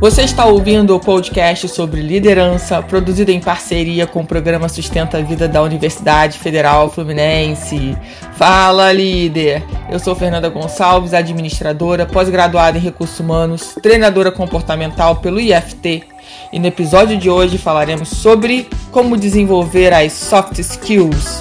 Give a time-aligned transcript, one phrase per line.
[0.00, 5.22] Você está ouvindo o podcast sobre liderança, produzido em parceria com o programa Sustenta a
[5.22, 7.96] Vida da Universidade Federal Fluminense.
[8.36, 9.60] Fala, líder!
[9.90, 16.04] Eu sou Fernanda Gonçalves, administradora, pós-graduada em recursos humanos, treinadora comportamental pelo IFT.
[16.52, 21.40] E no episódio de hoje falaremos sobre como desenvolver as soft skills.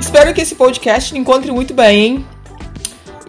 [0.00, 2.31] Espero que esse podcast te encontre muito bem, hein?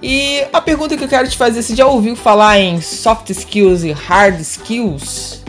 [0.06, 3.86] E a pergunta que eu quero te fazer, você já ouviu falar em soft skills
[3.86, 5.42] e hard skills?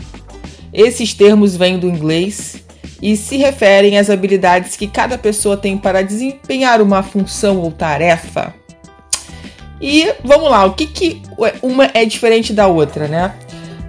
[0.71, 2.63] Esses termos vêm do inglês
[3.01, 8.53] e se referem às habilidades que cada pessoa tem para desempenhar uma função ou tarefa.
[9.81, 11.21] E vamos lá, o que, que
[11.61, 13.35] uma é diferente da outra, né?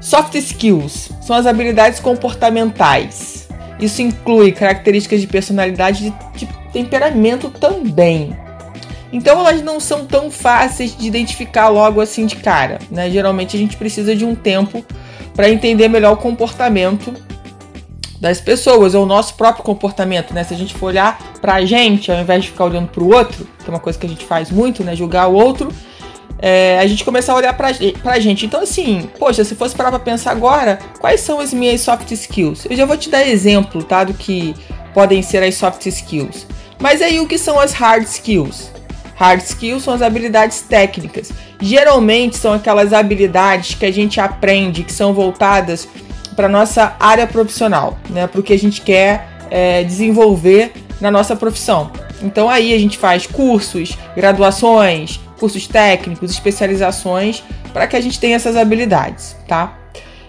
[0.00, 3.48] Soft skills são as habilidades comportamentais.
[3.78, 8.36] Isso inclui características de personalidade e de temperamento também.
[9.12, 13.10] Então elas não são tão fáceis de identificar logo assim de cara, né?
[13.10, 14.84] Geralmente a gente precisa de um tempo
[15.34, 17.14] para entender melhor o comportamento
[18.20, 20.42] das pessoas, ou o nosso próprio comportamento, né?
[20.42, 23.14] Se a gente for olhar para a gente, ao invés de ficar olhando para o
[23.14, 24.96] outro, que é uma coisa que a gente faz muito, né?
[24.96, 25.70] Julgar o outro,
[26.38, 28.46] é, a gente começar a olhar para a gente.
[28.46, 32.66] Então, assim, poxa, se fosse parar para pensar agora, quais são as minhas soft skills?
[32.68, 34.04] Eu já vou te dar exemplo, tá?
[34.04, 34.54] Do que
[34.92, 36.46] podem ser as soft skills.
[36.80, 38.70] Mas aí o que são as hard skills?
[39.16, 41.32] Hard skills são as habilidades técnicas.
[41.60, 45.88] Geralmente são aquelas habilidades que a gente aprende que são voltadas
[46.36, 48.26] para nossa área profissional, né?
[48.26, 51.90] Para o que a gente quer é, desenvolver na nossa profissão.
[52.22, 58.36] Então aí a gente faz cursos, graduações, cursos técnicos, especializações para que a gente tenha
[58.36, 59.78] essas habilidades, tá?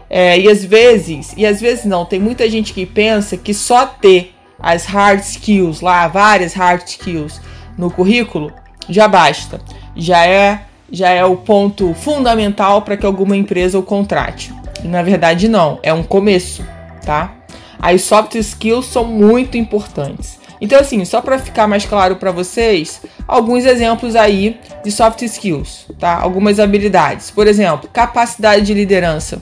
[0.09, 3.85] É, e às vezes, e às vezes não, tem muita gente que pensa que só
[3.85, 7.41] ter as hard skills lá, várias hard skills
[7.77, 8.51] no currículo,
[8.89, 9.59] já basta.
[9.95, 10.61] Já é
[10.91, 14.53] já é o ponto fundamental para que alguma empresa o contrate.
[14.83, 16.65] E na verdade não, é um começo,
[17.05, 17.33] tá?
[17.79, 20.39] As soft skills são muito importantes.
[20.59, 25.85] Então assim, só para ficar mais claro para vocês, alguns exemplos aí de soft skills,
[25.99, 26.19] tá?
[26.19, 27.29] Algumas habilidades.
[27.29, 29.41] Por exemplo, capacidade de liderança.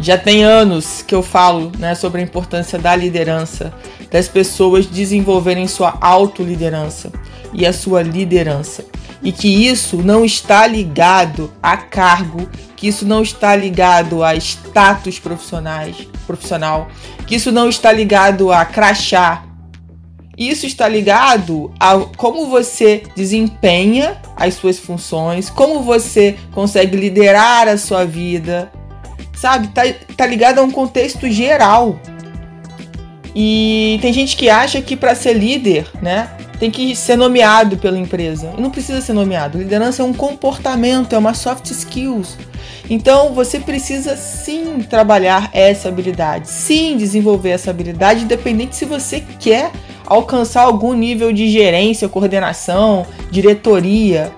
[0.00, 3.72] Já tem anos que eu falo né, sobre a importância da liderança,
[4.10, 7.12] das pessoas desenvolverem sua autoliderança
[7.52, 8.84] e a sua liderança.
[9.22, 15.18] E que isso não está ligado a cargo, que isso não está ligado a status
[15.18, 15.96] profissionais,
[16.26, 16.88] profissional,
[17.26, 19.44] que isso não está ligado a crachá.
[20.36, 27.76] Isso está ligado a como você desempenha as suas funções, como você consegue liderar a
[27.76, 28.72] sua vida,
[29.36, 29.68] sabe?
[29.68, 29.82] Tá,
[30.16, 32.00] tá ligado a um contexto geral.
[33.34, 36.28] E tem gente que acha que para ser líder, né,
[36.62, 38.54] tem que ser nomeado pela empresa.
[38.56, 39.58] E não precisa ser nomeado.
[39.58, 42.38] Liderança é um comportamento, é uma soft skills.
[42.88, 49.72] Então você precisa sim trabalhar essa habilidade, sim desenvolver essa habilidade, independente se você quer
[50.06, 54.32] alcançar algum nível de gerência, coordenação, diretoria.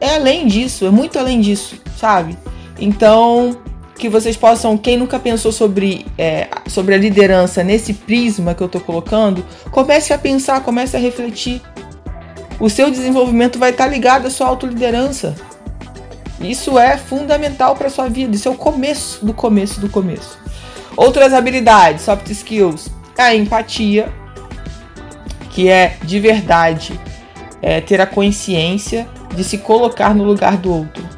[0.00, 2.36] É além disso, é muito além disso, sabe?
[2.80, 3.56] Então
[3.96, 8.66] que vocês possam, quem nunca pensou sobre, é, sobre a liderança nesse prisma que eu
[8.66, 11.62] estou colocando, comece a pensar, comece a refletir.
[12.58, 15.34] O seu desenvolvimento vai estar tá ligado à sua autoliderança.
[16.40, 18.34] Isso é fundamental para sua vida.
[18.34, 20.38] Isso é o começo do começo do começo.
[20.96, 24.12] Outras habilidades, soft skills, a empatia,
[25.50, 26.98] que é de verdade
[27.62, 31.13] é, ter a consciência de se colocar no lugar do outro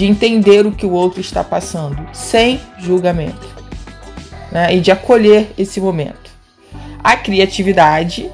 [0.00, 3.46] de entender o que o outro está passando, sem julgamento,
[4.50, 4.74] né?
[4.74, 6.30] e de acolher esse momento.
[7.04, 8.30] A criatividade,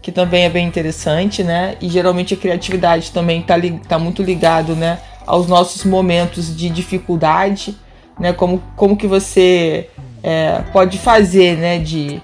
[0.00, 1.74] que também é bem interessante, né?
[1.80, 3.56] E geralmente a criatividade também está
[3.88, 7.76] tá muito ligado, né, aos nossos momentos de dificuldade,
[8.16, 8.32] né?
[8.32, 9.88] Como, como que você
[10.22, 12.22] é, pode fazer, né, de,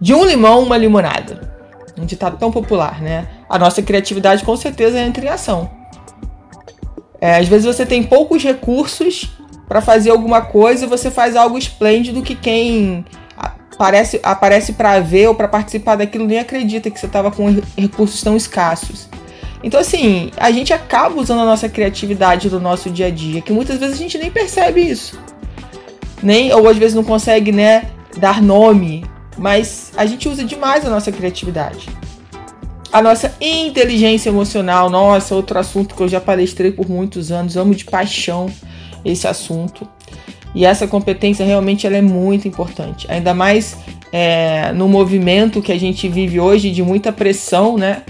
[0.00, 1.54] de um limão uma limonada.
[1.96, 3.28] Onde está tão popular, né?
[3.48, 5.83] A nossa criatividade com certeza entra em ação.
[7.24, 9.30] É, às vezes você tem poucos recursos
[9.66, 13.02] para fazer alguma coisa e você faz algo esplêndido que quem
[13.72, 18.20] aparece, aparece para ver ou para participar daquilo nem acredita que você estava com recursos
[18.20, 19.08] tão escassos.
[19.62, 23.54] Então, assim, a gente acaba usando a nossa criatividade no nosso dia a dia, que
[23.54, 25.18] muitas vezes a gente nem percebe isso.
[26.22, 27.84] Nem, ou às vezes não consegue, né,
[28.18, 29.02] dar nome,
[29.38, 31.88] mas a gente usa demais a nossa criatividade
[32.94, 34.88] a nossa inteligência emocional.
[34.88, 38.48] Nossa, outro assunto que eu já palestrei por muitos anos, amo de paixão
[39.04, 39.86] esse assunto.
[40.54, 43.76] E essa competência realmente ela é muito importante, ainda mais
[44.12, 48.02] é, no movimento que a gente vive hoje de muita pressão, né?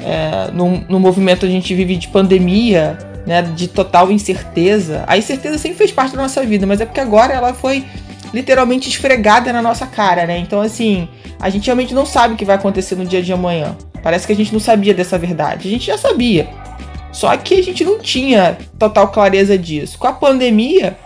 [0.00, 5.04] é, no, no movimento a gente vive de pandemia, né, de total incerteza.
[5.06, 7.84] A incerteza sempre fez parte da nossa vida, mas é porque agora ela foi
[8.32, 10.38] literalmente esfregada na nossa cara, né?
[10.38, 11.08] Então, assim,
[11.40, 13.76] a gente realmente não sabe o que vai acontecer no dia de amanhã.
[14.06, 15.66] Parece que a gente não sabia dessa verdade.
[15.66, 16.48] A gente já sabia.
[17.10, 19.98] Só que a gente não tinha total clareza disso.
[19.98, 20.96] Com a pandemia,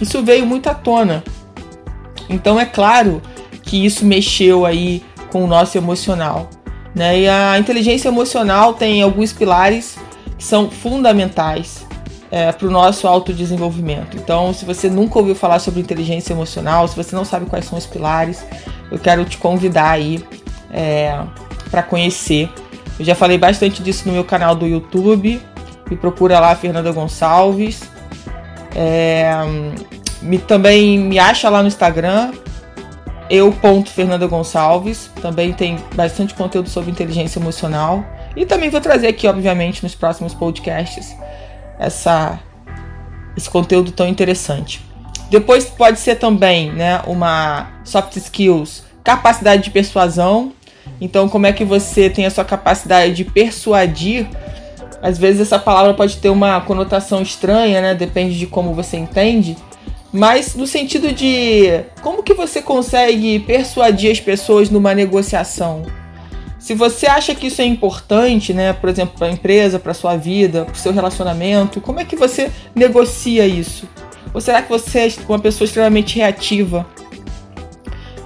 [0.00, 1.24] isso veio muito à tona.
[2.30, 3.20] Então é claro
[3.60, 5.02] que isso mexeu aí
[5.32, 6.48] com o nosso emocional.
[6.94, 7.22] Né?
[7.22, 9.98] E a inteligência emocional tem alguns pilares
[10.38, 11.84] que são fundamentais
[12.30, 14.16] é, para o nosso autodesenvolvimento.
[14.16, 17.76] Então, se você nunca ouviu falar sobre inteligência emocional, se você não sabe quais são
[17.76, 18.44] os pilares,
[18.92, 20.24] eu quero te convidar aí
[20.72, 21.20] é,
[21.70, 22.50] para conhecer.
[22.98, 25.40] Eu já falei bastante disso no meu canal do YouTube.
[25.88, 27.82] Me procura lá, Fernanda Gonçalves.
[28.74, 29.30] É,
[30.20, 32.32] me, também me acha lá no Instagram,
[33.30, 35.10] eu.fernanda Gonçalves.
[35.22, 38.04] Também tem bastante conteúdo sobre inteligência emocional.
[38.36, 41.16] E também vou trazer aqui, obviamente, nos próximos podcasts
[41.78, 42.38] essa,
[43.36, 44.84] esse conteúdo tão interessante.
[45.30, 50.52] Depois pode ser também né, uma soft skills, capacidade de persuasão.
[51.00, 54.26] Então, como é que você tem a sua capacidade de persuadir?
[55.00, 57.94] Às vezes essa palavra pode ter uma conotação estranha, né?
[57.94, 59.56] Depende de como você entende.
[60.12, 65.82] Mas no sentido de como que você consegue persuadir as pessoas numa negociação?
[66.58, 70.16] Se você acha que isso é importante, né, por exemplo, para a empresa, para sua
[70.16, 73.88] vida, para o seu relacionamento, como é que você negocia isso?
[74.34, 76.86] Ou será que você é uma pessoa extremamente reativa?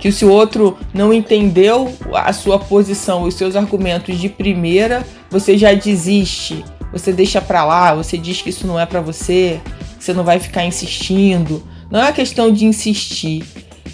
[0.03, 5.57] Que se o outro não entendeu a sua posição, os seus argumentos de primeira, você
[5.57, 9.61] já desiste, você deixa para lá, você diz que isso não é para você,
[9.97, 11.63] você não vai ficar insistindo.
[11.89, 13.45] Não é uma questão de insistir,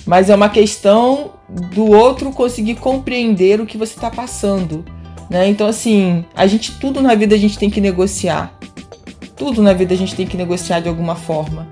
[0.06, 1.32] mas é uma questão
[1.75, 4.87] do outro conseguir compreender o que você está passando.
[5.28, 5.46] Né?
[5.46, 8.58] Então, assim, a gente, tudo na vida a gente tem que negociar.
[9.37, 11.69] Tudo na vida a gente tem que negociar de alguma forma.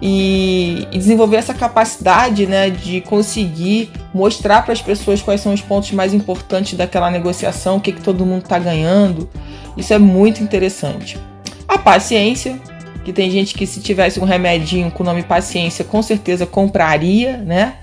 [0.00, 5.62] E, e desenvolver essa capacidade né, de conseguir mostrar para as pessoas quais são os
[5.62, 9.28] pontos mais importantes daquela negociação, o que, que todo mundo está ganhando.
[9.76, 11.18] Isso é muito interessante.
[11.66, 12.60] A paciência,
[13.04, 17.38] que tem gente que se tivesse um remedinho com o nome paciência, com certeza compraria,
[17.38, 17.74] né?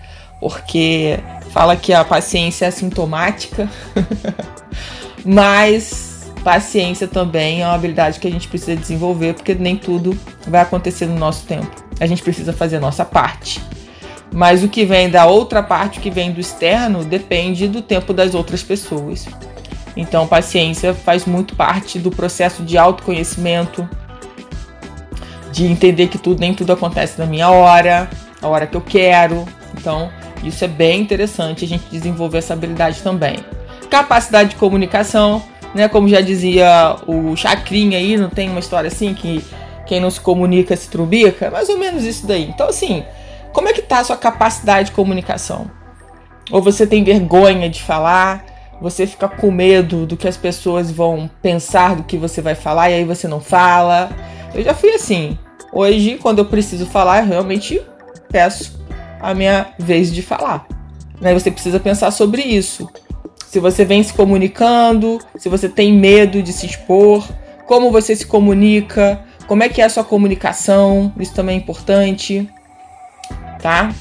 [0.44, 1.19] porque
[1.51, 3.69] fala que a paciência é assintomática,
[5.24, 10.60] mas paciência também é uma habilidade que a gente precisa desenvolver, porque nem tudo vai
[10.60, 11.83] acontecer no nosso tempo.
[12.04, 13.62] A gente precisa fazer a nossa parte.
[14.30, 18.12] Mas o que vem da outra parte, o que vem do externo, depende do tempo
[18.12, 19.26] das outras pessoas.
[19.96, 23.88] Então, paciência faz muito parte do processo de autoconhecimento,
[25.50, 28.10] de entender que tudo nem tudo acontece na minha hora,
[28.42, 29.46] a hora que eu quero.
[29.80, 30.12] Então,
[30.44, 33.38] isso é bem interessante a gente desenvolver essa habilidade também.
[33.90, 35.42] Capacidade de comunicação,
[35.74, 35.88] né?
[35.88, 39.42] Como já dizia o Chacrinha aí, não tem uma história assim que
[39.86, 41.52] quem não se comunica se trubica?
[41.52, 42.50] Mais ou menos isso daí.
[42.50, 43.04] Então, assim,
[43.52, 45.70] como é que tá a sua capacidade de comunicação?
[46.52, 48.46] Ou você tem vergonha de falar?
[48.82, 52.90] Você fica com medo do que as pessoas vão pensar do que você vai falar
[52.90, 54.10] e aí você não fala?
[54.54, 55.38] Eu já fui assim.
[55.72, 57.82] Hoje, quando eu preciso falar, eu realmente
[58.30, 58.80] peço
[59.22, 60.68] a minha vez de falar.
[61.22, 61.34] Né?
[61.34, 62.90] Você precisa pensar sobre isso.
[63.48, 67.24] Se você vem se comunicando, se você tem medo de se expor,
[67.66, 72.50] como você se comunica, como é que é a sua comunicação, isso também é importante,
[73.62, 73.94] tá?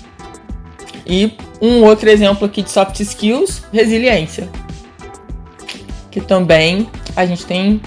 [1.07, 4.49] E um outro exemplo aqui de soft skills, resiliência.
[6.11, 7.81] Que também a gente tem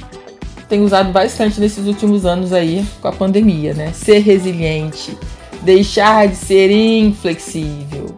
[0.67, 3.91] tem usado bastante nesses últimos anos aí com a pandemia, né?
[3.93, 5.15] Ser resiliente,
[5.61, 8.17] deixar de ser inflexível.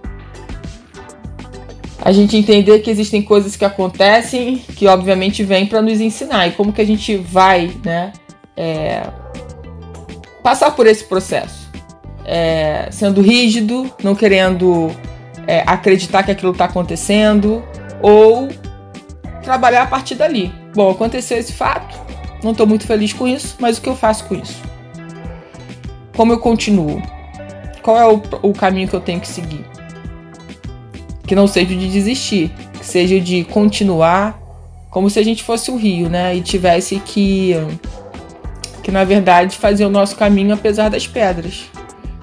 [2.02, 6.52] A gente entender que existem coisas que acontecem que obviamente vêm para nos ensinar e
[6.52, 8.14] como que a gente vai, né,
[8.58, 9.04] é,
[10.44, 11.70] passar por esse processo,
[12.26, 14.92] é, sendo rígido, não querendo
[15.46, 17.64] é, acreditar que aquilo está acontecendo
[18.02, 18.50] ou
[19.44, 20.54] trabalhar a partir dali.
[20.74, 21.96] Bom, aconteceu esse fato,
[22.44, 24.62] não estou muito feliz com isso, mas o que eu faço com isso?
[26.16, 27.02] Como eu continuo?
[27.88, 29.66] qual é o, o caminho que eu tenho que seguir?
[31.26, 34.38] Que não seja de desistir, que seja de continuar
[34.90, 36.36] como se a gente fosse o rio, né?
[36.36, 37.54] E tivesse que,
[38.88, 41.70] que na verdade, fazer o nosso caminho apesar das pedras.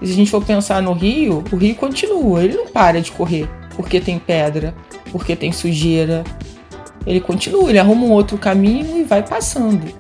[0.01, 3.13] E se a gente for pensar no rio, o rio continua, ele não para de
[3.13, 4.75] correr porque tem pedra,
[5.13, 6.25] porque tem sujeira.
[7.07, 9.93] Ele continua, ele arruma um outro caminho e vai passando.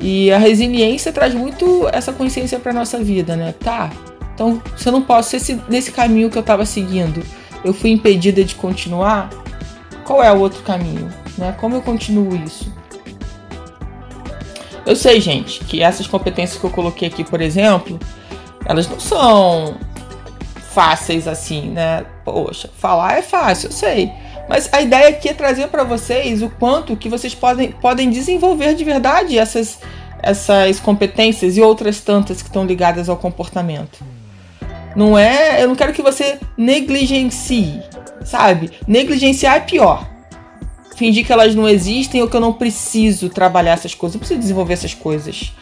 [0.00, 3.52] E a resiliência traz muito essa consciência para nossa vida, né?
[3.60, 3.92] Tá,
[4.34, 7.22] então, se eu não posso, esse, nesse caminho que eu estava seguindo,
[7.62, 9.28] eu fui impedida de continuar,
[10.06, 11.12] qual é o outro caminho?
[11.36, 11.54] né?
[11.60, 12.72] Como eu continuo isso?
[14.86, 17.98] Eu sei, gente, que essas competências que eu coloquei aqui, por exemplo,
[18.66, 19.76] elas não são
[20.72, 22.04] fáceis assim, né?
[22.24, 24.12] Poxa, falar é fácil, eu sei.
[24.48, 28.74] Mas a ideia aqui é trazer para vocês o quanto que vocês podem, podem desenvolver
[28.74, 29.78] de verdade essas,
[30.22, 34.04] essas competências e outras tantas que estão ligadas ao comportamento.
[34.94, 35.62] Não é.
[35.62, 37.82] Eu não quero que você negligencie,
[38.24, 38.70] sabe?
[38.86, 40.13] Negligenciar é pior.
[40.96, 44.40] Fingir que elas não existem ou que eu não preciso trabalhar essas coisas, eu preciso
[44.40, 45.52] desenvolver essas coisas.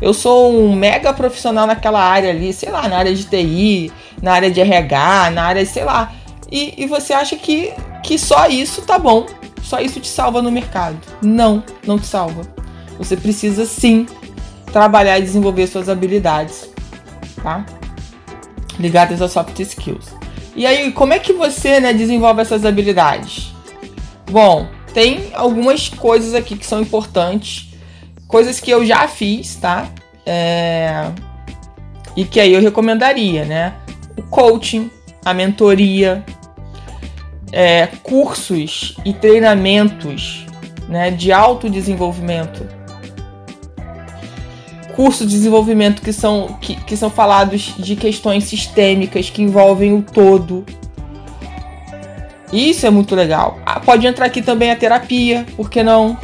[0.00, 4.32] Eu sou um mega profissional naquela área ali, sei lá, na área de TI, na
[4.32, 6.12] área de RH, na área, sei lá.
[6.50, 9.26] E, e você acha que, que só isso tá bom,
[9.62, 10.98] só isso te salva no mercado.
[11.22, 12.42] Não, não te salva.
[12.98, 14.06] Você precisa sim
[14.72, 16.68] trabalhar e desenvolver suas habilidades,
[17.42, 17.64] tá?
[18.78, 20.06] Ligadas aos soft skills.
[20.54, 23.52] E aí, como é que você né, desenvolve essas habilidades?
[24.30, 27.68] Bom, tem algumas coisas aqui que são importantes,
[28.26, 29.88] coisas que eu já fiz, tá?
[30.24, 31.10] É...
[32.16, 33.74] E que aí eu recomendaria, né?
[34.16, 34.90] O coaching,
[35.24, 36.24] a mentoria,
[37.52, 40.46] é, cursos e treinamentos
[40.88, 42.66] né, de autodesenvolvimento.
[44.94, 50.02] Cursos de desenvolvimento que são, que, que são falados de questões sistêmicas que envolvem o
[50.02, 50.64] todo.
[52.52, 53.58] Isso é muito legal.
[53.64, 56.18] Ah, pode entrar aqui também a terapia, por que não?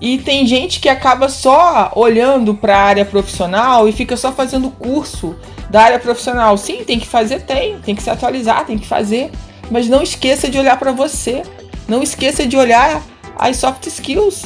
[0.00, 4.70] E tem gente que acaba só olhando para a área profissional e fica só fazendo
[4.70, 5.36] curso
[5.70, 6.56] da área profissional.
[6.58, 9.30] Sim, tem que fazer, tem, tem que se atualizar, tem que fazer.
[9.70, 11.42] Mas não esqueça de olhar para você.
[11.88, 13.02] Não esqueça de olhar
[13.38, 14.44] as soft skills.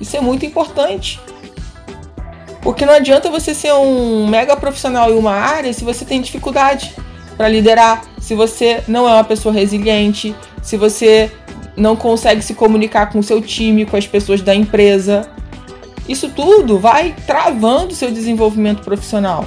[0.00, 1.20] Isso é muito importante.
[2.62, 6.94] Porque não adianta você ser um mega profissional em uma área se você tem dificuldade
[7.36, 11.32] para liderar, se você não é uma pessoa resiliente, se você
[11.76, 15.28] não consegue se comunicar com o seu time, com as pessoas da empresa.
[16.08, 19.44] Isso tudo vai travando seu desenvolvimento profissional.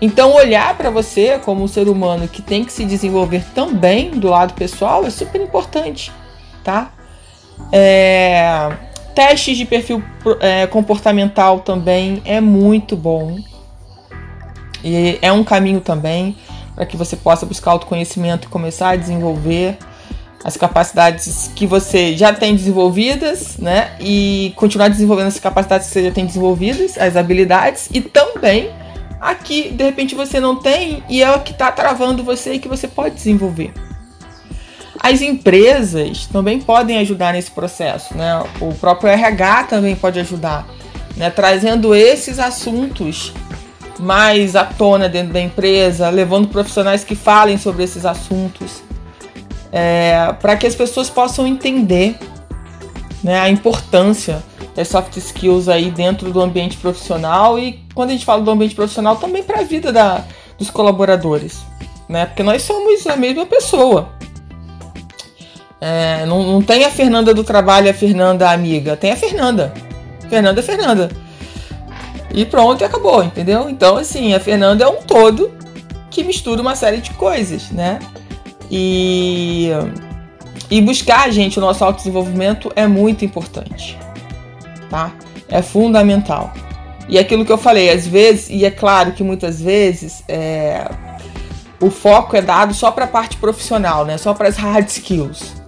[0.00, 4.28] Então, olhar para você como um ser humano que tem que se desenvolver também do
[4.28, 6.10] lado pessoal é super importante,
[6.64, 6.90] tá?
[7.70, 8.72] É...
[9.14, 10.02] Testes de perfil
[10.40, 13.38] é, comportamental também é muito bom.
[14.82, 16.34] E é um caminho também
[16.80, 19.76] para que você possa buscar autoconhecimento e começar a desenvolver
[20.42, 23.94] as capacidades que você já tem desenvolvidas, né?
[24.00, 28.70] E continuar desenvolvendo as capacidades que você já tem desenvolvidas, as habilidades, e também
[29.20, 32.66] aqui de repente você não tem e é o que está travando você e que
[32.66, 33.74] você pode desenvolver.
[34.98, 38.42] As empresas também podem ajudar nesse processo, né?
[38.58, 40.66] O próprio RH também pode ajudar,
[41.14, 41.28] né?
[41.28, 43.34] Trazendo esses assuntos
[44.00, 48.82] mais à tona dentro da empresa, levando profissionais que falem sobre esses assuntos,
[49.70, 52.18] é, para que as pessoas possam entender
[53.22, 54.42] né, a importância
[54.74, 58.74] das soft skills aí dentro do ambiente profissional e quando a gente fala do ambiente
[58.74, 60.24] profissional também para a vida da,
[60.58, 61.60] dos colaboradores,
[62.08, 62.26] né?
[62.26, 64.08] Porque nós somos a mesma pessoa.
[65.80, 69.72] É, não, não tem a Fernanda do trabalho a Fernanda amiga, tem a Fernanda.
[70.28, 71.10] Fernanda é Fernanda.
[72.32, 73.68] E pronto, acabou, entendeu?
[73.68, 75.52] Então, assim, a Fernanda é um todo
[76.10, 77.98] que mistura uma série de coisas, né?
[78.70, 79.70] E,
[80.70, 83.98] e buscar, gente, o nosso autodesenvolvimento é muito importante
[84.90, 85.12] tá?
[85.48, 86.52] É fundamental.
[87.08, 90.90] E aquilo que eu falei, às vezes, e é claro que muitas vezes é,
[91.80, 94.18] o foco é dado só para a parte profissional, né?
[94.18, 95.59] Só para as hard skills.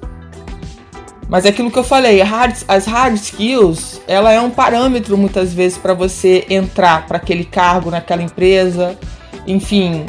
[1.33, 5.55] Mas é aquilo que eu falei, hard, as hard skills, ela é um parâmetro muitas
[5.55, 8.99] vezes para você entrar para aquele cargo naquela empresa,
[9.47, 10.05] enfim,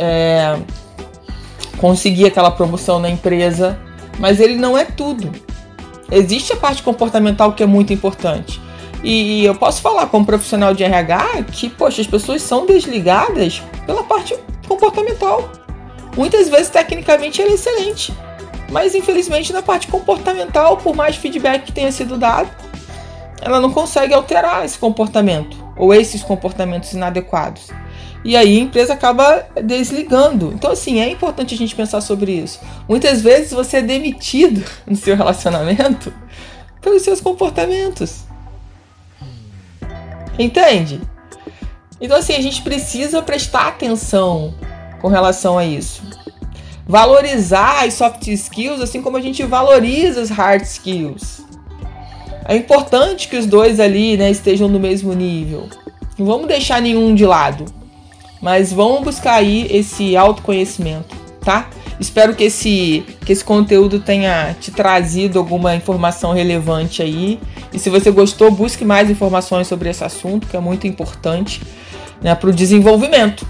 [0.00, 0.58] é,
[1.76, 3.78] conseguir aquela promoção na empresa,
[4.18, 5.30] mas ele não é tudo.
[6.10, 8.60] Existe a parte comportamental que é muito importante.
[9.04, 14.02] E eu posso falar como profissional de RH que, poxa, as pessoas são desligadas pela
[14.02, 14.36] parte
[14.66, 15.52] comportamental.
[16.16, 18.12] Muitas vezes, tecnicamente, ela é excelente.
[18.70, 22.50] Mas, infelizmente, na parte comportamental, por mais feedback que tenha sido dado,
[23.40, 27.68] ela não consegue alterar esse comportamento ou esses comportamentos inadequados.
[28.24, 30.52] E aí a empresa acaba desligando.
[30.52, 32.60] Então, assim, é importante a gente pensar sobre isso.
[32.88, 36.12] Muitas vezes você é demitido no seu relacionamento
[36.80, 38.24] pelos seus comportamentos.
[40.38, 41.00] Entende?
[42.00, 44.54] Então, assim, a gente precisa prestar atenção
[45.00, 46.02] com relação a isso.
[46.88, 51.42] Valorizar as soft skills assim como a gente valoriza as hard skills.
[52.46, 55.68] É importante que os dois ali né, estejam no mesmo nível.
[56.18, 57.66] Não vamos deixar nenhum de lado.
[58.40, 61.14] Mas vamos buscar aí esse autoconhecimento,
[61.44, 61.68] tá?
[62.00, 67.38] Espero que esse, que esse conteúdo tenha te trazido alguma informação relevante aí.
[67.70, 71.60] E se você gostou, busque mais informações sobre esse assunto, que é muito importante
[72.22, 73.46] né, para o desenvolvimento.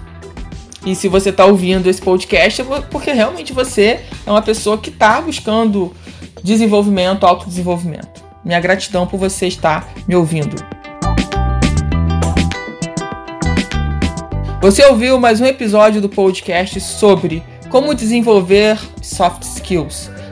[0.89, 4.89] E se você está ouvindo esse podcast, é porque realmente você é uma pessoa que
[4.89, 5.95] está buscando
[6.43, 8.25] desenvolvimento, autodesenvolvimento.
[8.43, 10.57] Minha gratidão por você estar me ouvindo.
[14.63, 20.11] Você ouviu mais um episódio do podcast sobre como desenvolver soft skills